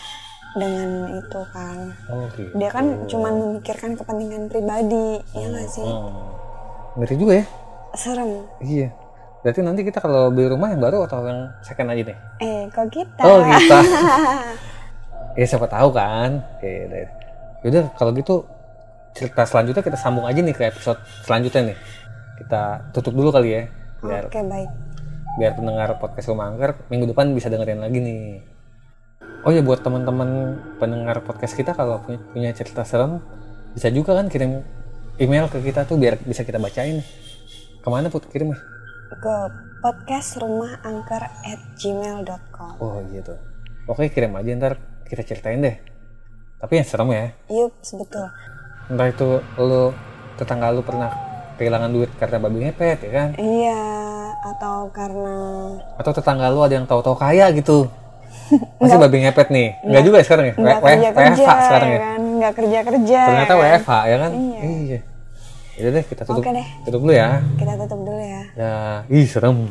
dengan 0.58 0.90
itu 1.16 1.42
kan 1.54 1.78
oh 2.10 2.26
gitu 2.36 2.52
dia 2.58 2.70
kan 2.74 2.86
cuman 3.08 3.34
memikirkan 3.38 3.92
kepentingan 3.96 4.44
pribadi 4.52 5.22
ya 5.32 5.46
nggak 5.48 5.68
sih 5.70 5.86
hmm. 5.86 7.00
ngeri 7.00 7.16
juga 7.16 7.34
ya 7.40 7.46
serem 7.96 8.32
iya 8.62 8.90
berarti 9.46 9.60
nanti 9.64 9.82
kita 9.86 10.02
kalau 10.02 10.34
beli 10.34 10.50
rumah 10.52 10.74
yang 10.74 10.82
baru 10.82 11.06
atau 11.08 11.24
yang 11.24 11.48
second 11.62 11.94
aja 11.94 12.04
nih 12.10 12.18
eh 12.42 12.62
kok 12.74 12.88
kita 12.92 13.22
Oh 13.24 13.40
kita. 13.42 13.80
ya 15.40 15.46
siapa 15.46 15.70
tahu 15.70 15.90
kan. 15.94 16.42
Oke 16.58 16.90
deh. 16.90 17.08
Yaudah 17.66 17.86
kalau 17.98 18.12
gitu 18.14 18.46
cerita 19.14 19.46
selanjutnya 19.46 19.82
kita 19.82 19.98
sambung 19.98 20.26
aja 20.30 20.42
nih 20.42 20.54
ke 20.54 20.70
episode 20.70 21.00
selanjutnya 21.26 21.74
nih. 21.74 21.78
Kita 22.44 22.62
tutup 22.94 23.14
dulu 23.14 23.30
kali 23.34 23.50
ya. 23.54 23.64
Biar 24.02 24.30
oke 24.30 24.42
baik 24.46 24.70
biar 25.38 25.54
pendengar 25.54 26.02
podcast 26.02 26.34
Rumah 26.34 26.50
Angker 26.50 26.90
minggu 26.90 27.14
depan 27.14 27.30
bisa 27.38 27.48
dengerin 27.48 27.78
lagi 27.78 28.02
nih. 28.02 28.42
Oh 29.48 29.52
ya 29.56 29.64
buat 29.64 29.80
teman-teman 29.80 30.60
pendengar 30.76 31.24
podcast 31.24 31.56
kita 31.56 31.72
kalau 31.72 32.04
punya, 32.04 32.52
cerita 32.52 32.84
serem 32.84 33.24
bisa 33.72 33.88
juga 33.88 34.12
kan 34.20 34.28
kirim 34.28 34.60
email 35.24 35.48
ke 35.48 35.64
kita 35.64 35.88
tuh 35.88 35.96
biar 35.96 36.20
bisa 36.20 36.44
kita 36.44 36.60
bacain. 36.60 37.00
Ke 37.80 37.88
mana 37.88 38.12
put 38.12 38.28
kirim 38.28 38.52
ke 39.08 39.36
podcast 39.80 40.36
rumah 40.44 40.84
angker 40.84 41.24
at 41.48 41.64
gmail.com 41.80 42.76
Oh 42.84 43.00
gitu. 43.08 43.40
Oke 43.88 44.12
kirim 44.12 44.36
aja 44.36 44.52
ntar 44.60 44.84
kita 45.08 45.24
ceritain 45.24 45.64
deh. 45.64 45.80
Tapi 46.60 46.84
yang 46.84 46.88
serem 46.92 47.08
ya. 47.16 47.32
Yup, 47.48 47.72
betul. 48.04 48.28
Entah 48.92 49.08
itu 49.08 49.40
lu 49.64 49.96
tetangga 50.36 50.76
lu 50.76 50.84
pernah 50.84 51.08
kehilangan 51.56 51.96
duit 51.96 52.12
karena 52.20 52.36
babi 52.44 52.68
ngepet 52.68 53.00
ya 53.00 53.12
kan? 53.16 53.30
Iya, 53.40 53.84
atau 54.44 54.92
karena 54.92 55.40
Atau 55.96 56.12
tetangga 56.12 56.52
lu 56.52 56.68
ada 56.68 56.76
yang 56.76 56.84
tahu-tahu 56.84 57.16
kaya 57.16 57.48
gitu. 57.56 57.88
Masih 58.82 58.98
babi 58.98 59.18
ngepet 59.24 59.48
nih. 59.52 59.68
Enggak 59.84 60.04
juga 60.08 60.16
ya 60.20 60.26
sekarang 60.26 60.46
ya? 60.46 60.54
nggak 60.58 60.80
kerja 60.82 61.10
kerja 61.12 61.46
sekarang 61.68 61.90
ya. 61.90 62.00
kan, 62.00 62.22
nggak 62.40 62.54
kerja 62.54 62.78
kerja. 62.84 63.22
Ternyata 63.28 63.54
kan? 63.54 63.62
WFH 63.62 63.92
ya 63.92 64.18
kan? 64.18 64.32
Iya. 64.34 64.60
Iya. 65.78 65.90
Deh 65.94 66.06
kita 66.10 66.24
tutup. 66.26 66.42
Oke 66.42 66.50
deh. 66.52 66.68
Tutup 66.90 67.00
dulu 67.06 67.14
ya. 67.14 67.30
Kita 67.56 67.74
tutup 67.86 68.00
dulu 68.02 68.22
ya. 68.22 68.42
Ya, 68.58 68.74
ih 69.14 69.26
serem. 69.30 69.70